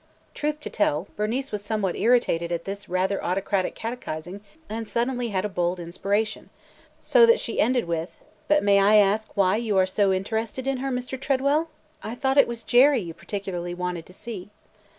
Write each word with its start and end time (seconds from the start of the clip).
Truth 0.33 0.61
to 0.61 0.69
tell, 0.71 1.07
Bernice 1.15 1.51
was 1.51 1.63
somewhat 1.63 1.95
irritated 1.95 2.51
at 2.51 2.65
this 2.65 2.89
rather 2.89 3.23
autocratic 3.23 3.75
catechizing 3.75 4.41
and 4.67 4.89
suddenly 4.89 5.27
had 5.27 5.45
a 5.45 5.47
bold 5.47 5.79
inspiration, 5.79 6.49
so 7.01 7.27
that 7.27 7.39
she 7.39 7.59
ended 7.61 7.85
with– 7.85 8.17
"But 8.47 8.63
may 8.63 8.79
I 8.79 8.95
ask 8.95 9.29
why 9.37 9.57
you 9.57 9.77
are 9.77 9.85
so 9.85 10.11
interested 10.11 10.65
in 10.65 10.77
her, 10.77 10.89
Mr. 10.89 11.21
Tredwell? 11.21 11.69
I 12.01 12.15
thought 12.15 12.39
it 12.39 12.47
was 12.47 12.63
Jerry 12.63 12.99
you 13.03 13.13
particularly 13.13 13.75
wanted 13.75 14.07
to 14.07 14.13
see." 14.13 14.49